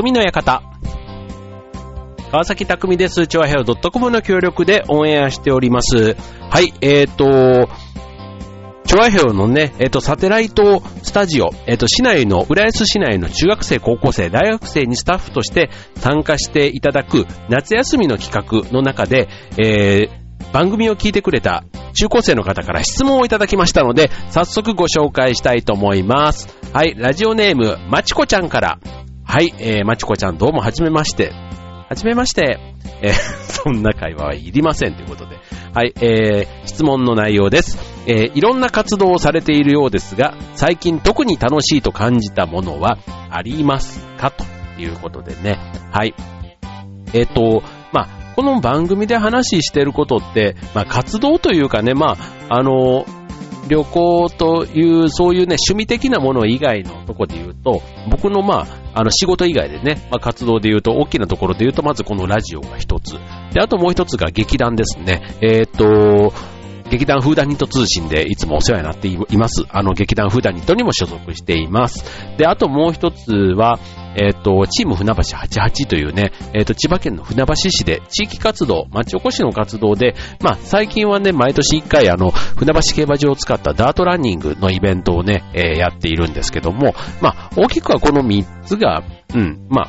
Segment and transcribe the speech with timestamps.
[0.00, 0.62] 匠の館。
[2.30, 3.26] 川崎匠です。
[3.26, 6.16] 調和平和 .com の協力でオンエアしております。
[6.48, 7.68] はい、えーと、
[8.86, 19.28] 調和平和のね、えっ、ー、と、サテライトスタジオ、えっ、ー、と、市内の、浦安市内の中学生、高校生、大学生にスタッフとして参加していただく夏休みの企画の中で、
[19.58, 26.48] えー、番組を聞いてくれた中高生の方から質問をいただきましたので、早速ご紹介したいと思います。
[26.72, 28.78] はい、ラジオネーム、まちこちゃんから。
[29.30, 31.30] はい、えー、まちこちゃんどうもはじめまして。
[31.88, 32.58] はじめまして。
[33.00, 33.12] えー、
[33.46, 35.36] そんな会話はいりませんということで。
[35.72, 37.78] はい、えー、質問の内容です。
[38.08, 42.98] えー、いろんな活動をされているようですが、最近特に楽しいと感じたものは
[43.30, 44.44] ありますかと
[44.80, 45.60] いうことでね。
[45.92, 46.12] はい。
[47.12, 47.62] えっ、ー、と、
[47.92, 52.16] まあ、この番組で話してることって、まあ、活動というかね、ま
[52.48, 53.06] あ、あの、
[53.68, 63.12] 旅行という、そういうね、趣味的なもの以外のとこで言うと、僕のまあ、あの仕事以外でね、まあ、活動で言うと、大きなところで言うと、まずこのラジオが一つ。
[63.52, 65.22] で、あともう一つが劇団ですね。
[65.40, 66.32] えっ、と、
[66.90, 69.64] 劇団フーダニット通信でいつもお世話になっています。
[69.70, 72.04] あの劇団フーダニットにも所属しています。
[72.36, 73.78] で、あともう一つは、
[74.16, 89.88] えっ、ー、と、チーム船橋88というね、えっ、ー、と、千葉県の船橋市で地域活動、町おこしの活動で、まあ、最近はね、毎年一回あの、船橋競馬場を使ったダートランニングのイベントをね、えー、やっているんですけども、まあ、大きくはこの3つが、うん、まあ、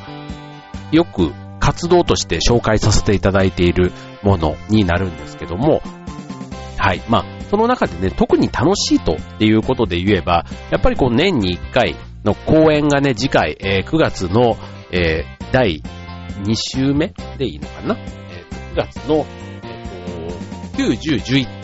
[0.92, 3.92] よく活動として紹介させていただいている
[4.24, 5.82] ものになるんですけども、
[6.82, 7.04] はい。
[7.08, 14.58] まあ、その中でね、特に楽しいとっていうことで言えば、やっぱりこう年に1回の公演がね、次回、えー、9月の、
[14.92, 15.84] えー、第
[16.44, 19.28] 2週目でいいのかな、えー、9月の、
[19.64, 21.62] えー、9、10、11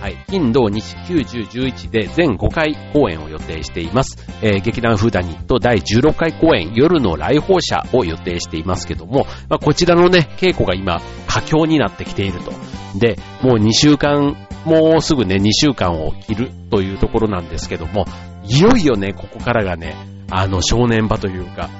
[0.00, 4.16] はい、金、土、日、9、10、11で全5回公演を予定しています。
[4.42, 12.52] えー、劇団フーダニット第16回公演、夜の来訪者を予定していますけども、まあ、こちらのね、稽古が今、佳境になってきていると。
[12.98, 18.04] で、もう2週間もうすぐね、2週間を切るというところなんですけども、
[18.44, 19.96] いよいよね、ここからがね、
[20.30, 21.70] あの、正念場というか、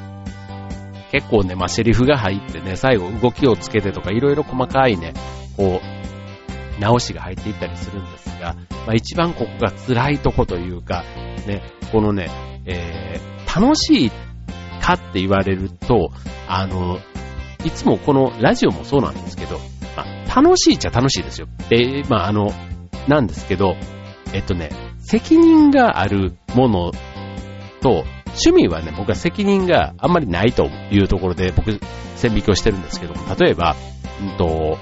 [1.12, 5.12] 結構ね、まあ、セリフが入ってね、最後動きをつけてとか、いろいろ細かいね、
[5.56, 8.54] こう、直しが入っていったりするんですが、
[8.86, 11.04] まあ、一番ここが辛いとこというか、
[11.46, 11.62] ね、
[11.92, 12.30] このね、
[12.64, 14.10] えー、楽しい
[14.80, 16.10] かって言われると、
[16.46, 16.98] あの、
[17.64, 19.58] いつもこのラジオもそうなんですけど、
[19.96, 21.48] まあ、楽しいっちゃ楽しいですよ。
[21.68, 22.52] で、まあ、あの、
[23.06, 23.76] なんですけど、
[24.32, 26.92] えっとね、責任があるもの
[27.80, 31.80] と、趣味はね、僕は責任があんまりないというところで僕、
[32.16, 33.74] 線引きをしてるんですけども、例えば、
[34.20, 34.78] うんと、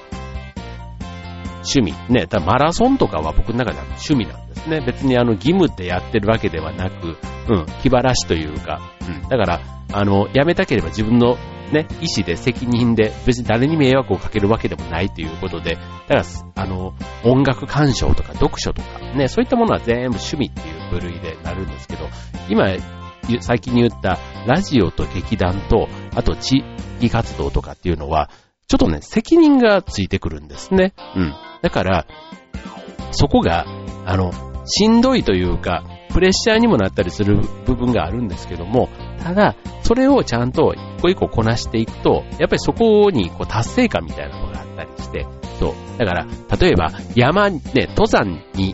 [1.67, 4.81] 趣味、ね、ただマラソンとかは僕の中では趣味なんですね。
[4.81, 7.17] 別にあの義務でやってるわけではなく、
[7.49, 9.59] うん、気晴らしというか、うん、だから、
[9.93, 11.37] あの、やめたければ自分の
[11.71, 16.23] ね、意思で責任で別に誰に迷惑をかけるわけでもないということで、だから、
[16.55, 22.07] あの、音楽鑑賞とか読書とか、ね、そういったものは全部趣味っていう部類でなるんですけど、
[22.49, 22.67] 今、
[23.41, 26.63] 最近に言ったラジオと劇団と、あと地
[26.99, 28.29] 域活動とかっていうのは、
[28.67, 30.93] ちょっとね、責任がついてくるんですね。
[31.15, 31.33] うん。
[31.61, 32.05] だから、
[33.11, 33.65] そこが、
[34.05, 34.31] あの、
[34.65, 38.89] しんどいというか、プレッシャーにもなったりする部分があるんですけども、
[39.27, 45.25] ただ、それをちゃんと一個一個こなしていくと、やっぱりそこにこう達成感みたいなのがあったりして、
[45.59, 45.97] そう。
[45.97, 46.27] だから、
[46.57, 48.73] 例えば山、ね、登山に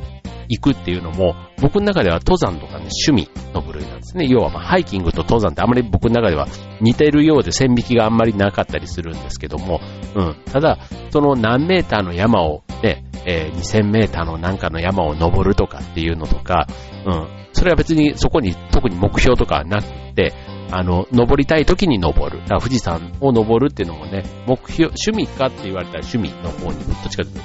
[0.50, 4.28] 行くっていうのも、僕の中では登山とかね、趣味の部類なんですね。
[4.28, 6.48] 要はまあハイキングと登山ってあまり僕の中では
[6.82, 9.82] 似てるようで線引きがあんまりなかったりするんですけども、
[10.14, 10.36] うん。
[10.52, 10.78] ただ、
[11.10, 16.68] その何メーターの山をね、えー、2000メーターのなんかの山を登るとかっていうのとか、
[17.08, 17.43] うん。
[17.54, 20.34] それは別にそこに特に目標とかなくて、
[20.72, 22.42] あの、登りたい時に登る。
[22.42, 27.42] だから富士山を登るっていうのもね、目標、趣味かって言われたら趣味の方にどっちかというと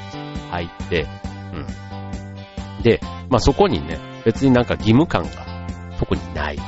[0.51, 1.07] 入って、
[1.53, 2.83] うん。
[2.83, 5.31] で、まあそこにね、別になんか義務感が
[5.99, 6.59] 特にない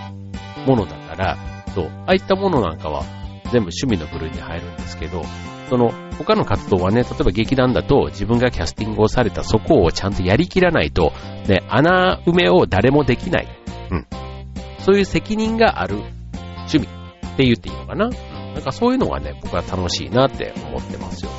[0.66, 1.38] ものだから、
[1.74, 3.04] そう、ああいったものなんかは
[3.44, 5.22] 全部趣味の部類に入るんですけど、
[5.70, 11.12] その他の活動はね、例えば劇団だと自分がキャスティングをされたそこをちゃんとやりきらないと、
[11.46, 13.48] ね、穴埋めを誰もできない。
[13.92, 14.06] うん。
[14.80, 15.98] そういう責任がある
[16.72, 18.08] 趣味って言っていいのかな。
[18.08, 21.36] なんかそういうのがね、僕は楽しいなって思ってますよね。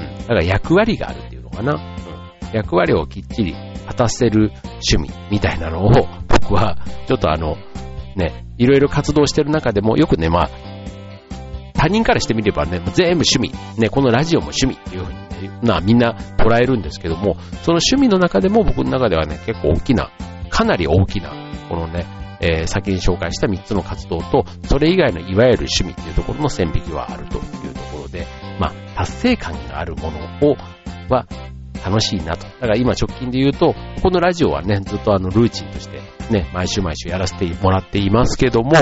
[0.00, 0.18] うん。
[0.22, 1.74] だから役割があるっていうのかな。
[1.74, 2.56] うん。
[2.56, 3.54] 役割をきっちり
[3.86, 4.50] 果たせる
[4.90, 5.90] 趣味みたいなのを
[6.28, 7.56] 僕はちょっとあの、
[8.16, 10.50] ね、いろいろ活動してる中でもよくね、まあ、
[11.78, 13.52] 他人からしてみればね、全部趣味。
[13.78, 20.10] ね、このラジオも趣味っていうふうに、ね、な、みんな捉えるんですけども、その趣味の中でも僕の中ではね、結構大きな、
[20.50, 21.32] かなり大きな、
[21.68, 22.04] このね、
[22.40, 28.26] えー、先に紹介した3つの活動と、それ以外のいわゆる趣味っていうところの線引きはあるというところで、
[28.58, 30.18] まあ、達成感があるもの
[30.50, 30.56] を、
[31.08, 31.26] は、
[31.84, 32.44] 楽しいなと。
[32.44, 38.72] だから今直近で言うと、このラジオはね、ずっとあのルーチンとしてね、毎週毎週やらせてもらっていますけども、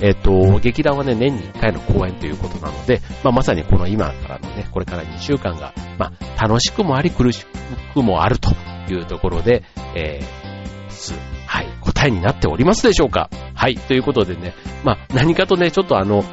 [0.00, 7.46] えっ、と、劇団はね、年に1回の公演ということなので、まあ、まさにこの今からのね、これから2週間が、まあ、楽しくもあり苦し
[7.94, 8.50] くもあると
[8.92, 9.62] いうところで、
[9.94, 11.14] えー、す、
[11.46, 13.30] はい、答えになっておりますでしょうか。
[13.54, 14.54] はい、ということでね、
[14.84, 16.24] まあ、何かとね、ちょっとあの、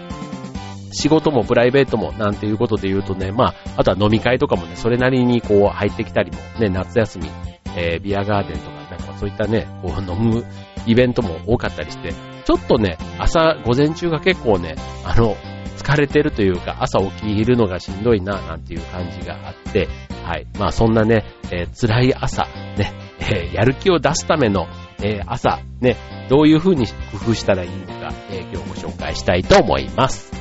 [0.92, 7.30] 仕事もプライベートもなんていうことで言うとね、まあ、あとは飲み会とかもね、それなりにこう入ってきたりも、ね、夏休み、
[7.76, 10.46] えー、ビアガーデンとか、なんかそういったね、こう飲む
[10.86, 12.14] イベントも多かったりして、
[12.46, 15.36] ちょっとね、朝、午前中が結構ね、あの、
[15.78, 19.88] 疲れてるというか、朝起きるのがしんどいな、なんていう感じがあって、
[20.24, 20.48] はい。
[20.58, 22.44] まあそんなね、えー、辛い朝、
[22.78, 24.68] ね、えー、やる気を出すための、
[25.02, 25.98] えー、朝、ね、
[26.30, 26.94] どういうふうに工
[27.32, 30.32] 夫したらいいのか、え今日ご紹介したいと思います。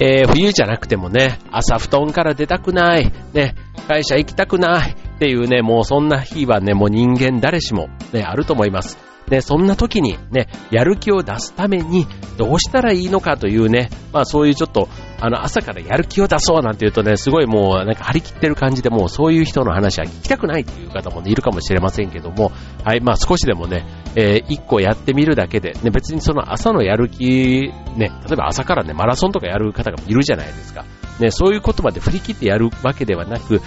[0.00, 3.54] えー、冬じゃなくてもね、朝布団から出たくない、ね、
[3.86, 9.13] 会社行きたくないっていうね、もうそんな日はね、もう人間誰しもね、あると思います。
[9.28, 12.06] で、そんな時にね、やる気を出すために
[12.36, 14.88] どうしたらいいのかというね、まあそういうちょっと、
[15.20, 22.52] あの朝からやる気を出そうなんて言うとね、すごいもうなんか張り切ってる感じでもうそういう人の話は聞きたくないっていう方も、ね、いるかもしれませんけども、
[22.84, 23.86] はい、まあ少しでもね、
[24.16, 30.84] えー、一個やってみるだけで、ね、別にその朝のやる気、ね、例えば朝からね、マラソンとかやる方がいるじゃないですか。
[31.20, 33.60] ね、そういうことまで振り切ってやるわけではなく、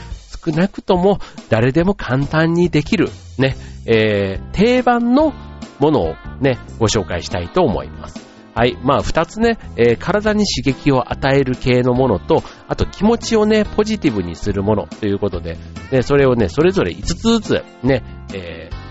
[0.46, 1.20] 少なくとも
[1.50, 3.56] 誰でも簡単にできる、ね、
[3.88, 5.34] えー、定番の
[5.80, 8.28] ものをね、ご紹介したいと思います。
[8.54, 8.76] はい。
[8.82, 15.58] まあ、二つね、えー、体に刺激を与える系のものと、あと気持ちをね、ポジティブにするものということで、
[15.92, 18.04] で、それをね、それぞれ5つずつ、ね、
[18.34, 18.88] えー、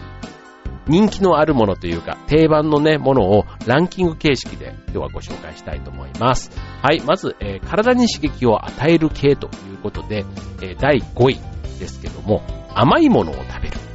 [0.87, 6.53] 人気のあるものというか、定番のね、ものをランキング形式で今日はご紹介したいと思います。
[6.81, 7.01] はい。
[7.01, 10.25] まず、えー、体に刺激を与える系ということで、
[10.63, 11.41] えー、第5位
[11.81, 13.87] ですけども、甘いものを食べる。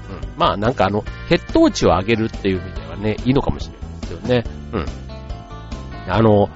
[0.42, 4.44] まあ、なんかあの、血糖値を上げるっていう意味ではね、いいのかもしれないですよね。
[4.74, 4.86] うん。
[6.12, 6.50] あの、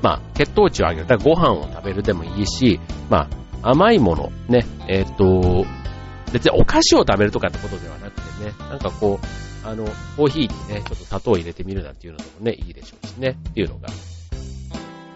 [0.00, 1.06] まあ、血糖値を上げる。
[1.06, 2.80] だからご飯を食べるでもいいし、
[3.10, 3.28] ま
[3.62, 5.66] あ、甘いもの、ね、えっ、と、
[6.32, 9.84] 別にお菓子を食べるとかってことではなくてね、なんかこう、あの、
[10.16, 13.90] コーヒーにね、ちょっと砂糖を入れてみるなんていうのもね、いいでしょうしね、っていうのが、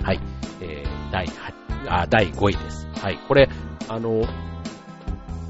[0.03, 0.21] はい、
[0.61, 1.31] えー、第8、
[1.89, 2.87] あ、第5位です。
[3.01, 3.49] はい、これ、
[3.89, 4.21] あの、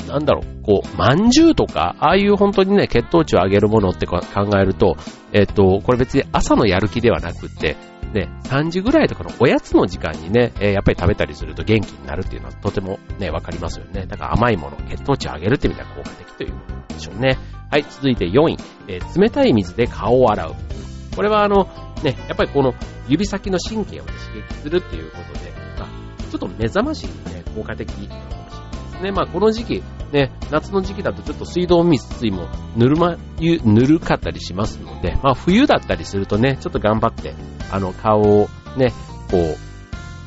[0.09, 4.21] なんだろう、こう、まんじゅうとか、ああいう本当にね、血糖値を上げるものって考
[4.59, 4.97] えると、
[5.33, 7.77] えっ、と、これ別に朝のやる気ではなくって、
[8.13, 14.07] ね、3時ぐらいとかのおやつの時間にね、えー、やっぱり食べたりすると元気になるっていうのはとてもね、わかりますよね。
[14.07, 16.57] だから甘いもの、血糖値を上げるって意味では効果的というこ
[16.89, 17.39] とでしょうね。
[17.71, 18.57] はい、続いて4位、
[18.89, 20.55] えー、冷たい水で顔を洗う。
[21.15, 21.69] これはあの、
[22.03, 22.75] ね、やっぱりこの
[23.09, 27.91] 指先の神経を、ね、刺激するっていうことで、まあ、ちょっと目覚ましにね、効果的
[29.01, 29.13] ね。
[29.13, 37.35] まあ、この時期、ね、夏の時期だとちょっと水道水もぬるま、ぬるかったりしますので、まあ、冬だったりするとね、ちょっと頑張って、
[37.71, 38.93] あの、顔をね、
[39.31, 39.57] こう、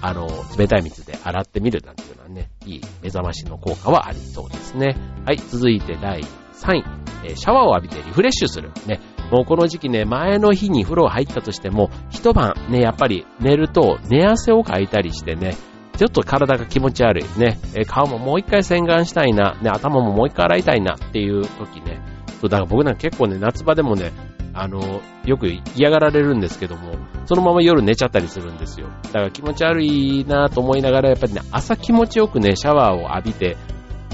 [0.02, 0.28] あの、
[0.58, 4.98] 冷たい水で洗ってみるなんていうのはね、いい目覚ましの効果はありそうですね。
[5.26, 6.22] はい、続いて第
[6.54, 6.84] 3位、
[7.26, 8.72] えシャワーを浴びてリフレッシュする。
[8.86, 9.00] ね、
[9.32, 15.56] もうこの時期ね、前の日に風呂入ったとしても、一晩ね、やっぱり寝ると寝汗をかいたりしてね、
[16.04, 17.40] ちょっと体が気持ち悪い。
[17.40, 19.58] ね、え顔ももう一回洗顔したいな。
[19.62, 22.02] ね、頭ももう一回洗いたいなっていう時ね。
[22.42, 24.12] そう、だから僕なんか結構ね、夏場でもね、
[24.54, 26.96] あの、よく嫌がられるんですけども、
[27.26, 28.90] そのまま夜寝ちゃったりするんですよ。
[29.04, 33.56] だから気持ち悪いなと思いながら、やっぱりね、朝気持ちよくね、シャワーを浴びて、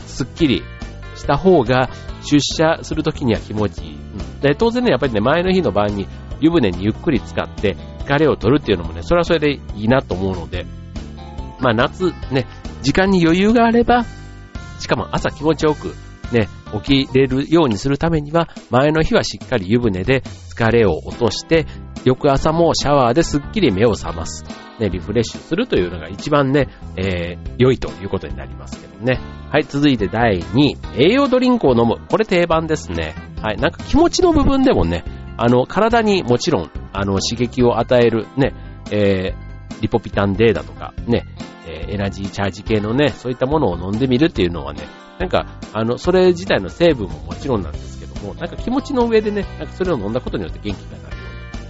[0.05, 0.61] すっきり
[1.15, 1.89] した方が、
[2.21, 3.93] 出社するときには気持ちいい。
[3.95, 6.05] うん、で、当然ね、やっぱりね、前の日の晩に
[6.39, 10.67] 湯船にゆっくり使って疲れを取るっていうのもね、それはそれでいいなと思うので、
[11.59, 12.47] まあ夏ね、
[12.81, 14.05] 時間に余裕があれば、
[14.79, 15.93] しかも朝気持ちよく
[16.31, 16.47] ね、
[16.83, 21.65] 起きれるようにするためには、前の日はしっかり湯船で疲れを落として、
[22.05, 24.43] 翌朝もシャワーですっきり目を覚ます。
[24.79, 29.19] ね、リフレッシュするというのが一番ね、えー、良いということになりますけどね。
[29.51, 31.97] はい、続いて第2位、栄養ドリンクを飲む。
[32.09, 33.15] これ定番ですね。
[33.41, 35.03] はい、なんか気持ちの部分でもね、
[35.37, 38.53] あの、体にもちろん、あの、刺激を与える、ね、
[38.91, 39.48] えー、
[39.81, 41.25] リポピタン D だとか、ね、
[41.67, 44.83] え、エナジーチャージ系のね、そういったものを飲んでみるっていうのはね、
[45.19, 51.23] なんか、あの、それ自体の成分ももちろんなんですけども、なんか気持ちの上でね、なんかそれを飲んだことによって元気がなるよ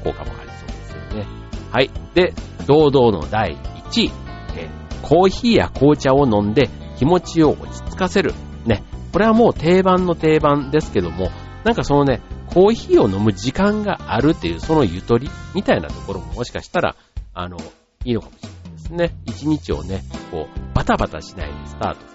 [0.03, 1.27] うな効果もありそうですよね。
[1.71, 1.89] はい。
[2.13, 2.33] で、
[2.67, 3.57] 堂々の第
[3.91, 4.11] 1位、
[4.55, 4.69] え、
[5.01, 8.33] コーヒーや紅茶を飲んで気持ちを落ち着かせる。
[8.65, 8.83] ね。
[9.11, 11.31] これはもう定番の定番ですけども、
[11.63, 12.21] なんかそのね、
[12.53, 16.95] コーヒーを飲む時間があるっていうそのゆとりみたいなところももしかしたら、
[17.33, 17.57] あの、
[18.05, 19.15] いいのかもしれないですね。
[19.25, 20.01] 一日をね、
[20.31, 22.07] こう、バタバタしないでスタートさ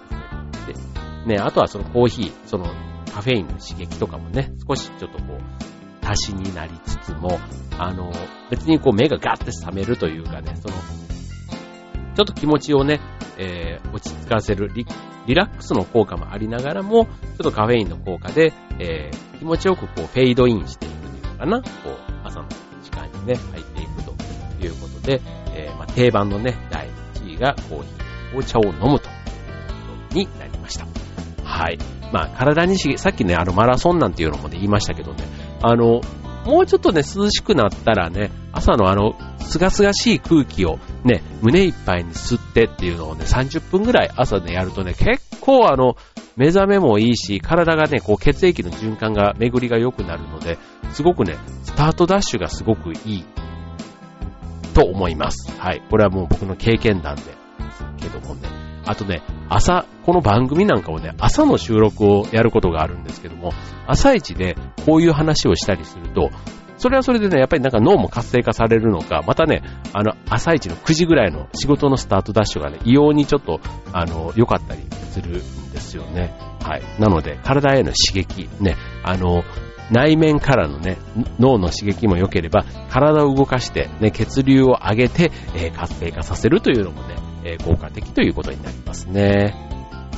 [0.67, 0.79] せて、
[1.27, 2.65] ね、あとはそのコーヒー、その
[3.13, 7.39] カフェインの刺激とかもね、少しちょっとこう、足しになりつつも、
[7.77, 8.11] あの、
[8.49, 10.75] 別にこう目がガッて覚めるというかね、その、
[12.15, 12.99] ちょっと気持ちをね、
[13.37, 14.85] えー、落ち着かせるリ、
[15.27, 22.47] リラックスの効果もありながらも、ちょっとカフェインの効果で、えー、気持ちよくこうフェードインしていくというのかな、こう、朝の
[22.83, 24.11] 時間にね、入っていくと
[24.65, 25.21] いうことで、
[25.55, 28.99] えー、まあ、定番のね、第1位がコーヒー、紅茶を飲むというこ
[30.09, 30.85] とになりました。
[31.43, 31.79] はい。
[32.11, 35.23] まあ、体にし、さっきね、あの、マラソンなんていうのもね、言いましたけどね、
[35.61, 36.01] あの、
[36.45, 45.95] もうちょっとね、涼しくなったらね、朝のあの、すがすがしい空気をね、胸いっぱいに吸ってっていうのをね、30分ぐらい朝ね、やるとね、結構あの、
[46.35, 50.59] 目覚めもいいし、体がね、こう血液の循環が、巡りが良くなるので、
[50.91, 53.25] すごくね、スタートダッシュがすごくいい
[54.75, 55.51] と思います。
[55.57, 55.81] はい。
[55.89, 57.23] これはもう僕の経験談で、
[57.97, 58.47] けどもね。
[58.85, 63.51] あとね、朝、この番組なんかをね、朝の収録をやることがあるんですけども、
[63.87, 64.55] 朝一で
[64.85, 66.29] こういう話をしたりすると、
[66.77, 69.63] それはそれでね、やっぱりなんか脳も活性化されるのか、またね、
[69.93, 73.61] あの、朝一の9時ぐらいの仕事のスタートダッシュがね、異様にちょっと、
[73.93, 76.37] あの、良かったりするんですよね。
[76.61, 76.83] はい。
[76.99, 79.43] なので、体への刺激、ね、あの、
[79.91, 80.97] 内面からのね、
[81.39, 89.53] 脳の刺激も良ければ、体を動かして、ね、血流を上げて、えー、活性化させるというのもね、えー、効果的ということになりますね。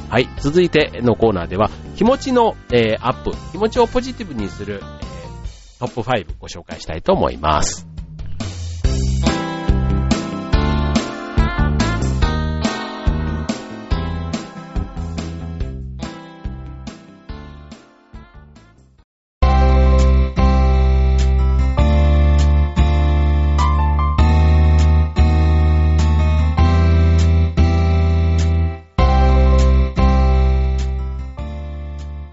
[0.09, 0.29] はい。
[0.39, 7.96] 続いてのコーナーでは、気持ちの、えー、アップ、気持ちをポジティブにする、えー、トップ5ご紹介したいと思います。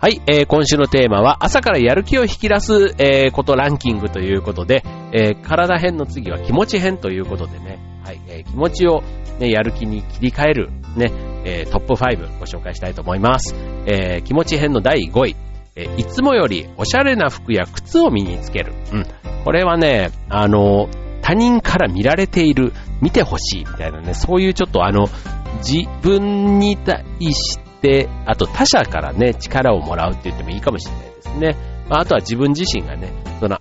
[0.04, 4.84] はい、えー、今週のテーマは朝からやる気を引き出す、えー、ことランキングということで、
[5.14, 9.00] えー、体編の次は気持ち編ということでね、はい、えー、気持ちを、
[9.38, 11.10] ね、やる気に切り替える、ね、
[11.46, 13.54] えー、トップ5ご紹介したいと思います。
[13.86, 15.36] えー、気持ち編の第5位、
[15.74, 18.74] えー、いつもよりおしゃれな服や靴を身につける。
[18.92, 19.06] うん。
[19.42, 20.90] これはね、あの、
[21.22, 25.06] 他人から見られている、見てほしいみたいなね、そういうちょっとあの、
[25.66, 31.56] 自分に対して、あと他者からね、力をもらうって言ってもいいかもしれないですね。
[31.90, 33.58] まあ、あとは自分自身がね、その、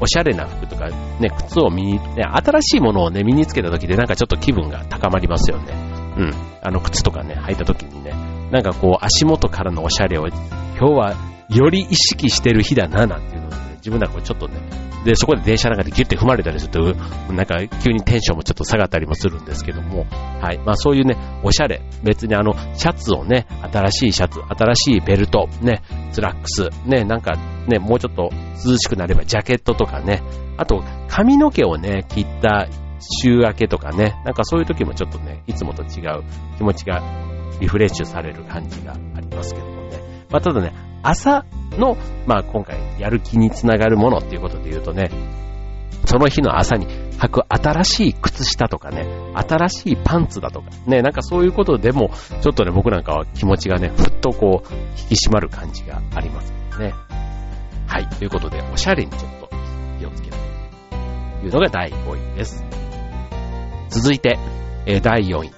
[0.00, 0.88] おしゃれな服とか
[1.20, 5.72] ね、靴を身に、ね、新しいものをね、身につけた時でなんかちょっと気分が高まりますよね。
[6.16, 6.34] うん。
[6.62, 8.12] あの、靴とかね、履いた時にね、
[8.50, 10.38] なんかこう、足元からのおしゃれを、今
[10.78, 11.14] 日は
[11.48, 14.54] より意識してる日だな、なんていうのをね、自分なんかちょっとね、
[15.04, 16.94] で、そこで電車なんかでギュッて踏まれたりすると、
[17.32, 20.06] なんか急にテンションもちょっと下がったりもするんですけども、
[20.40, 20.58] はい。
[20.58, 28.30] まあそういうね、おしゃれ、別にあの、シャツをね、新しいシャツ、新しいベルト、ね、スラックス、ね、なんかね、もうちょっと
[28.66, 30.22] 涼しくなればジャケットとかね、
[30.56, 32.68] あと髪の毛をね、切った
[33.22, 36.24] 週明けとかね、なんかそういう時もちょっとね、いつもと違う
[36.58, 37.02] 気持ちが
[37.60, 40.26] リフレッシュされる感じがありますけどもね。
[40.30, 45.10] まあただね、朝の、まあ今回やる気につながるものっていうことで言うとね、
[46.06, 56.94] その日の朝に履く新しい靴下とかね、新しいパンツだとか、ね、なんかそういうことでも、ちょっとね、僕なんかは気持ちがね、ふっとこう、引き締まる感じがありますね。
[57.86, 59.48] はい、ということで、おしゃれにちょっと
[59.98, 60.36] 気をつける
[61.40, 62.64] というのが第5位です。
[63.90, 64.38] 続いて、
[64.86, 65.50] え、第4位。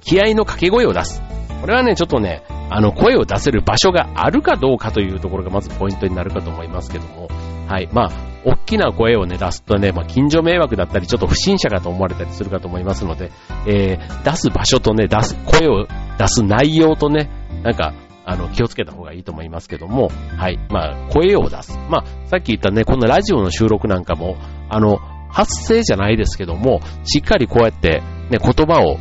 [0.00, 1.22] 気合の掛け声を出す。
[1.60, 7.28] これはね、ちょっとね、あの、声を出せる場所があるかどうかというところがまずポイントになるかと思いますけども、
[7.66, 7.88] はい。
[7.92, 8.10] まあ、
[8.44, 13.30] 大きな声をね、出すとね、まあ、近所迷惑だったり、ちょっと不審者かと思われたりするかと思いますので、
[13.66, 15.86] えー、出す場所とね、出す、声を
[16.18, 17.30] 出す内容とね、
[17.62, 17.92] なんか、
[18.24, 20.58] あの、気をつけた方がいいと思いますけども、はい。
[20.70, 21.78] まあ、声を出す。
[21.88, 24.36] まあ、さっき言ったね、このラジオの収録なんかも、
[24.68, 24.98] あの、
[25.30, 28.98] 発声じゃないですけども、しっかりこうやって、ね、言葉を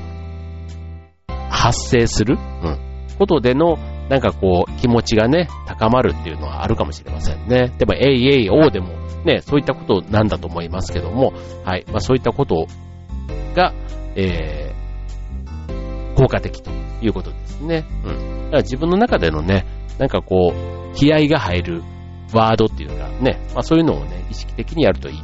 [1.50, 2.38] 発声する。
[2.38, 2.87] うん。
[3.17, 3.77] ことでの、
[4.09, 7.74] なんかこう、気持ちがね、高まるっていうのはあるかもしれませんね。
[7.77, 8.89] でも、えいえいおうでも、
[9.25, 11.33] ね、そういったことなんだと思いますけども、
[11.65, 11.86] はい。
[11.88, 12.67] まあそういったこと
[13.55, 13.74] が、
[14.15, 14.77] えー
[16.17, 16.71] 効果的と
[17.01, 17.86] いうことですね。
[18.03, 18.43] うん。
[18.45, 19.67] だから自分の中でのね、
[20.00, 21.83] なんかこう、気合が入る
[22.33, 25.24] ワードっていうかね、まあそういうのをね、意識的にやるといい、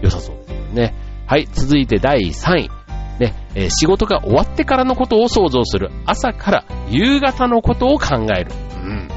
[0.00, 0.94] 良さそうですよね。
[1.26, 2.77] はい、続いて第3位。
[3.18, 5.90] ね、えー、仕事が終わってからのことを想像する。
[6.06, 8.52] 朝から夕方のことを考える。
[8.76, 9.08] うん。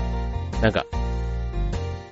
[0.62, 0.86] なんか、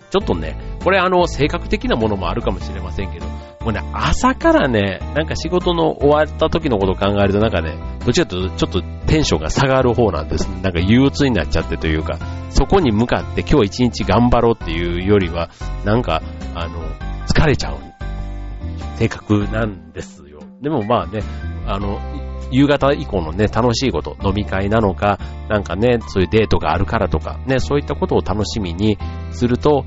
[0.10, 10.62] ちょっとね、これあの、性格的なものもあるかもしれませんけど、もうね、朝からね、なんか仕事の終わった時のことを考えるとなんかね、どちらかというとちょっとテンションが下がる方なんですね。
[10.62, 12.18] なんか憂鬱になっちゃってというか、
[12.50, 15.50] そこに向かって今日一日頑張ろうっていうよりは、
[15.84, 16.22] なんか、
[16.56, 16.82] あの、
[17.28, 17.78] 疲れちゃう
[18.98, 20.40] 性格なんですよ。
[20.62, 21.22] でもまあね、
[21.70, 22.00] あの、
[22.52, 28.98] 夕方以降のね、楽しいこと、飲み会なのか、なんかね、そういうデートがあるからとか、ね、そういったことを楽しみに
[29.32, 29.86] すると、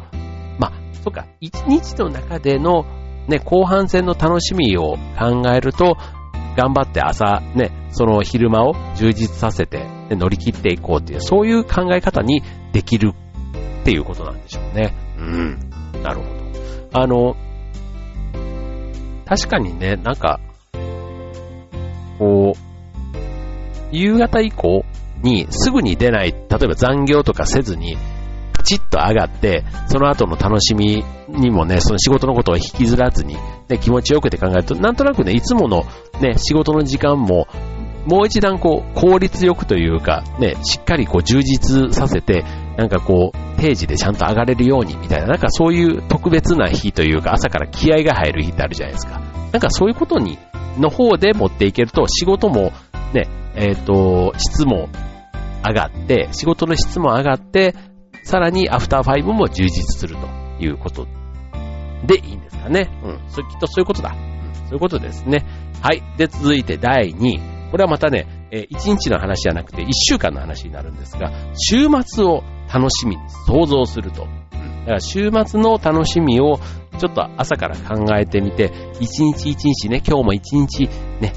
[0.59, 0.73] まあ、
[1.03, 2.85] そっか、一日の中での
[3.27, 5.97] ね、後半戦の楽しみを考えると、
[6.57, 9.79] 頑張って朝、ね、その昼間を充実させて、
[10.11, 13.13] ね、乗り切っていこうっていう、そういう考え方にできる
[13.81, 14.95] っていうことなんでしょうね。
[15.19, 15.71] うん。
[16.03, 16.23] なるほ
[16.93, 17.01] ど。
[17.01, 17.37] あの、
[19.25, 20.41] 確かにね、なんか、
[22.23, 23.17] こう、
[23.91, 24.85] 夕方以降
[25.25, 27.97] にすぐに出ない、例えば残業とかせずに、
[28.53, 33.37] プチッと上がって、その後の楽しみにもね、その仕事のことを引きずらずに、
[33.69, 35.85] ね、気持ちよくて考えると、なんとなくね、いつもの
[36.21, 37.49] ね、仕事の時間も、
[38.07, 42.45] もう一段こう、効率よくというか、ね、しっかりこう充実させて、
[42.77, 49.21] なんかこう、定時でちゃんと上がれるようにみたいな、なんかそういう特別な日というか、朝から気合が入る日ってあるじゃないですか。
[49.53, 50.39] なんかそういうことに、
[50.79, 52.73] の方で持っていけると、仕事も、
[53.13, 54.89] ね、えっ、ー、と、質も
[55.65, 57.75] 上がって、仕事の質も上がって、
[58.25, 60.27] さらにアフターファイブも充実すると
[60.63, 61.07] いうこと
[62.07, 62.89] でいいんですかね。
[63.05, 63.21] うん。
[63.29, 64.11] それきっとそういうことだ。
[64.11, 64.55] うん。
[64.55, 65.45] そういうことですね。
[65.83, 66.03] はい。
[66.17, 67.41] で、続いて第2位。
[67.71, 74.27] これはまたね、え1日の話じゃなくて1週間の話になるんですが、週末を楽しみに想像すると。
[74.83, 76.59] だから週末の楽しみを
[76.99, 80.89] ちょっと朝から考えてみて、一日一日ね、今日も一日
[81.21, 81.33] ね、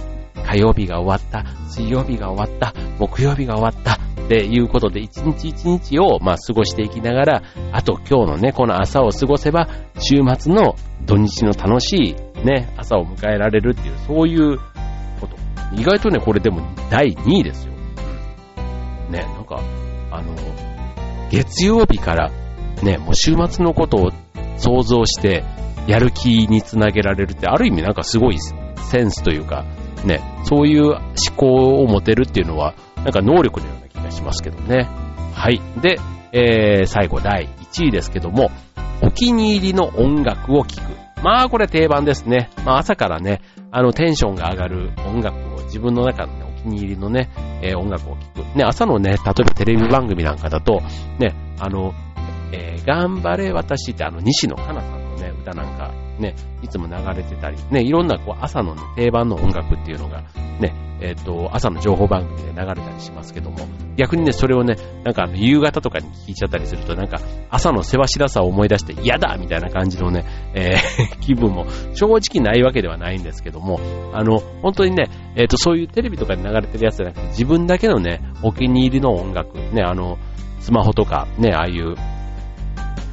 [0.46, 9.68] 火曜日が終わった、水曜日が終わった、木曜日が終わった、っていうことで、一日一日を、まあ、過ごしていきながら、あと今日のね、この朝を過ごせば、
[10.00, 14.58] 週末の土日の楽しいね、朝を迎えられるっていう、そういう
[15.22, 15.36] こと。
[15.74, 17.74] 意外とね、これでも第2位ですよ。
[19.12, 19.62] ね、なんか、
[20.12, 20.34] あの、
[21.30, 22.32] 月曜日から、
[22.84, 24.12] ね、もう週末のことを
[24.58, 25.44] 想像して、
[25.88, 29.66] やる気につなげられるって、ある意味なんかすごいセンスというか、
[30.04, 31.02] ね、そういう思
[31.36, 34.90] 考を持てるっていうのは、なんか能力のような気がしますけどね。
[35.34, 35.62] はい。
[35.82, 36.00] で、
[36.32, 38.50] えー、最後第1位ですけども、
[39.02, 41.06] お気に入りの音楽を聴く。
[41.24, 42.50] まあ、これ定番ですね。
[42.66, 47.30] まあ、朝からね、あの、テンションが上がる音楽を自分の中の、ね、お気に入りのね、
[47.62, 48.58] えー、音楽を聴く。
[48.58, 50.82] ね、朝のね、例えばテレビ番組なんかだと、
[51.20, 51.94] ね、あの、
[52.52, 60.24] えー、頑張れ私ってあの、西野カナさんのね、歌なんかね、いつも流れてたり、ね、いろんなこう朝の、ね、定番の音楽っていうのが、
[60.60, 73.80] ね、えっ、ー、と、朝の情報番組で流れたりしますけども、逆にね、それをね、なんかあの、夕方とかに聞いちゃったりすると、なんか、朝の世話しらさを思い出して、嫌だみたいな感じのね、えー、 気分も正直ないわけではないんですけども、
[74.14, 80.18] あの、本当にね、えっ、ー、と、そういうテレビとかに流れてるやつじゃなくて、自分だけのね、お気に入りの音楽、ね、あの、
[80.60, 81.96] スマホとか、ね、ああいう、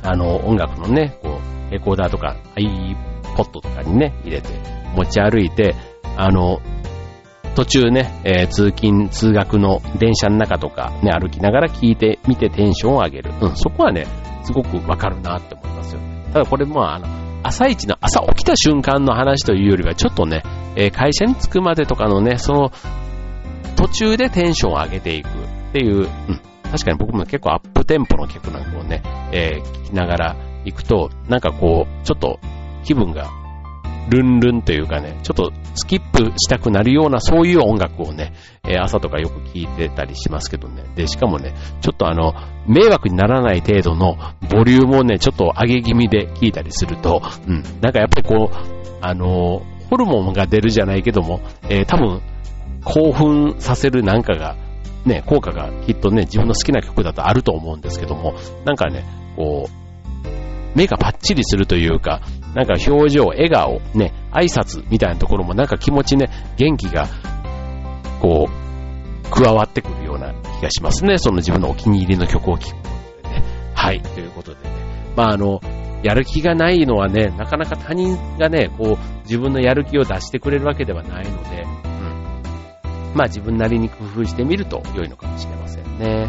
[0.02, 1.38] あの、音楽のね、こ
[1.68, 4.48] う、レコーダーとか、iPod とかにね、入れて、
[4.96, 5.74] 持ち歩いて、
[6.16, 6.60] あの、
[7.54, 13.32] 途中ね、えー、通勤、通学の電車の中とかね、歩きながら聞いてみてテンションを上げる。
[13.40, 14.06] うん、そこはね、
[14.44, 16.00] すごくわかるなって思いますよ。
[16.32, 17.06] ただこれもあの、
[17.42, 20.42] 朝一の、朝起きた瞬間の話というよりは、ちょっとね、
[20.76, 22.70] えー、会社に着くまでとかのね、その、
[23.76, 25.30] 途中でテンションを上げていくっ
[25.72, 26.06] ていう、うん、
[26.72, 32.40] 確かに僕も結構アップテンポの曲なんかをね、えー、聞きながら行くと、なんかこう、ちょっと
[32.82, 33.30] 気分が
[34.08, 38.32] ルンルンというかね、ちょっとスキップしたくなるようなそういう音楽をね、
[38.66, 40.84] え朝とかよく聴いてたりしますけどね。
[40.96, 42.34] で、しかもね、ちょっとあの、
[42.66, 44.16] 迷惑にならない程度の
[44.50, 52.22] ボリュームをね、ちょっと上げ気味で聴いたりすると、うん、なんかやっぱりこう、あの、ホルモンが出るじゃないけども、えー、多分、
[52.84, 54.56] 興奮させるなんかが、
[55.04, 58.34] ね、効果がきっとね、自分の好きな曲だとあると思うんですけども、
[58.64, 59.04] なんかね、
[59.36, 59.82] こう、
[60.76, 62.20] 目がパッチリするというか、
[62.54, 67.08] なんか表情、笑顔、ね、挨拶みたいなところもなんか気持ちね、元気が、
[68.20, 71.18] こう、加わってくるような気がしますね。
[71.18, 72.88] その自分のお気に入りの曲を聴くこ
[73.22, 73.42] とでね。
[73.74, 74.70] はい、ということでね。
[75.16, 75.60] まああの、
[76.02, 81.64] やる気がないのはね、なかなか他人がね、こう、自分のやる気を出してくれるわけではないので、
[83.14, 86.28] まあ自分なりに工夫してみると良いのかもしれませんね。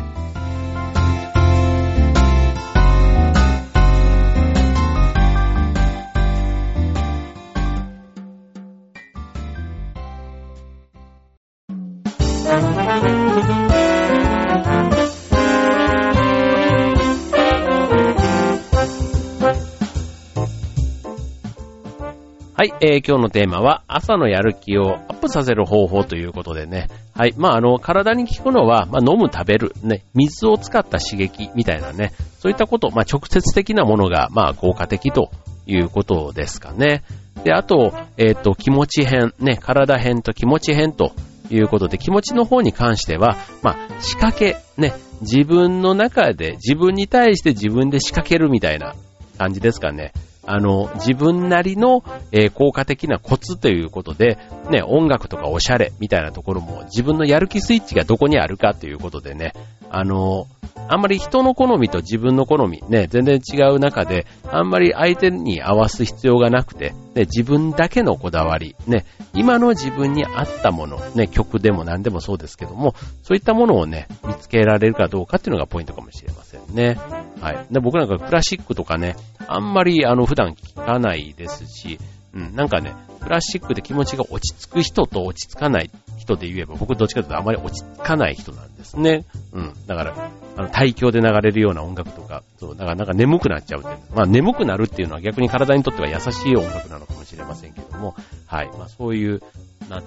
[22.63, 26.87] はい、えー、今日のテーマは朝のやる気をアップさせる方法ということでね。
[27.13, 35.29] はい、まああの、体に効くのは、まあ飲む、食べる、ね、水を使った刺激みたいなね、そういったこと、まあ直接的なものが、まあ効果的と
[35.67, 37.03] いうことですかね。
[37.43, 41.11] で、あと、えっ、ー、と、気持ち編、ね、体編と気持ち編と
[41.51, 48.95] いうことで、気持ちの方に関しては、まあ仕掛け、ね、自分の中で自分に対して自分で仕掛けるみたいな
[49.37, 50.13] 感じですかね。
[50.45, 54.37] あの、自分なりの、えー、効果的なコツということで、
[54.69, 59.53] ね、音楽とかおしゃれみたいなところも自分のやる気スイッチがどこにあるかということでね、
[59.89, 60.47] あの、
[60.89, 76.97] あんまり人の好みと自分の好み、ね、全然違う中で、あんまり相手に合わす必要がなくて、ね、自分だけのこだわり、ね、今の自分に合ったもの、ね、曲でも何でもそうですけども、そういったものをね、見つけられるかどうかっていうのがポイントかもしれませんね。
[77.39, 77.65] はい。
[77.71, 79.15] で僕なんかクラシックとかね、
[79.47, 81.99] あんまりあの普段聞かないですし、
[82.33, 89.25] うん、なんかね、クラシックで気持ちが落ち着く人と落ち着かない人で言えば、僕どっちかというとあまり落ち着かない人なんですね。
[89.51, 89.73] うん。
[89.87, 93.97] だから、あの、対響で流れるような音楽とか、そう、だからなんか眠くなっちゃうっていう。
[94.15, 98.15] まあ眠くなるっていうのは逆に体にとっては優しい音楽なのかもしれませんけども、
[98.47, 98.67] はい。
[98.77, 99.41] まあそういう、
[99.89, 100.03] な、っ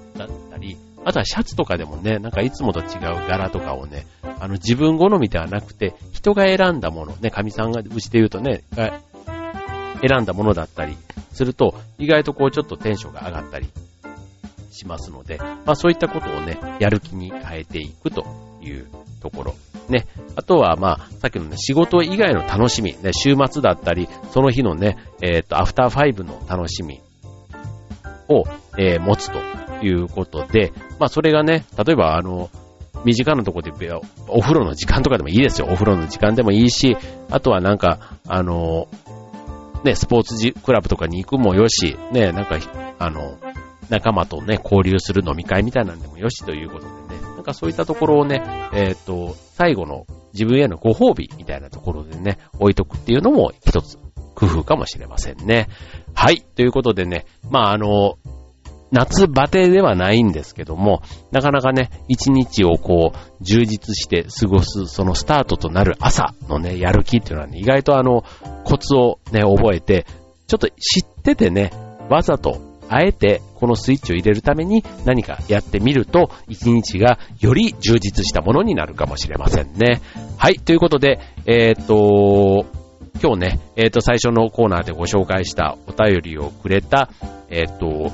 [0.51, 4.07] たり、あとはシャツとかでもね、なんかいつもと違う柄とかをね、
[4.41, 8.63] あの自分好みではなくて、人が選んだもの、ね、神さんが、うちで言うとね、
[10.09, 10.97] 選んだものだったり
[11.33, 13.69] すると、意外とこうちょっとテンションが上がったり
[14.71, 18.25] しますので、まあそういったことをね、やる気に変えていくと
[18.63, 18.87] いう
[19.21, 19.55] ところ。
[19.89, 20.07] ね。
[20.35, 27.01] あとは、まあ、さっきのね、仕事以外の楽しみ、ね、週末だったり、その日のね、えっ、ー、と、アフターファイブの楽しみ
[28.29, 28.45] を、
[28.79, 29.39] えー、持つと
[29.85, 32.51] いうことで、まあそれがね、例えばあの、
[33.05, 33.93] 身近なところで、
[34.29, 35.69] お風呂の時間とかでもいいですよ。
[35.71, 36.97] お風呂の時間でもいいし、
[37.31, 38.89] あとはなんか、あの、
[39.85, 42.59] ね、スポーツクラブとかに行くもよし、ね、なんか、
[42.99, 43.39] あの、
[43.89, 53.99] 仲間とね、交流する飲み会みたいなんでもよしということでね、なんかそういったところをね、えっ、ー、と、最後の自分へのご褒美みたいなところでね、置いとくっていうのも一つ
[54.35, 55.69] 工夫かもしれませんね。
[56.15, 56.43] はい。
[56.43, 58.19] ということでね、まああの、
[58.93, 68.25] 夏バテではないんですけども、なかなかね、一日をこう、充実して過ごす、そのスタートとなる朝のね、やる気っていうのはね、意外とあの、
[68.65, 70.07] コツをね、覚えて、
[70.47, 71.73] ちょっと知っててね、
[72.09, 80.01] わざと、あえて、このスイッチを入れるために何かやってみると、一日がより充実したものになるかもしれませんね。
[80.37, 82.67] はい、ということで、えー、っと、
[83.23, 87.11] 今日ね、えー、っと、最初のコーナーでご紹介したお便りをくれた、
[87.49, 88.13] えー、っと、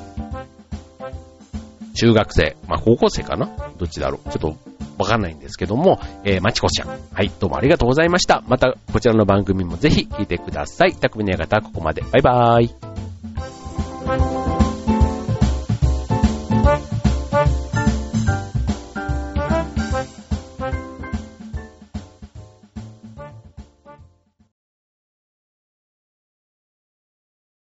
[1.95, 3.47] 中学生、まあ高校生かな？
[3.79, 4.31] どっちだろう？
[4.31, 4.57] ちょっと
[4.99, 6.89] わかんないんですけども、えー、まちこちゃん。
[6.89, 8.43] はい、どうもありがとうございました。
[8.47, 10.95] また、こちらの番組もぜひ聞いてください。
[10.95, 12.03] 匠の館、ここまで。
[12.03, 12.92] バイバーイ。